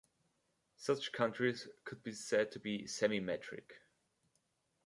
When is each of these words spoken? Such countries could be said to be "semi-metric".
Such 0.77 1.11
countries 1.11 1.67
could 1.83 2.01
be 2.01 2.11
said 2.11 2.51
to 2.53 2.59
be 2.59 2.87
"semi-metric". 2.87 3.83